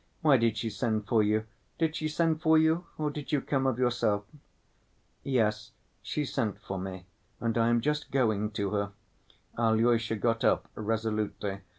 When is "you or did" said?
2.57-3.31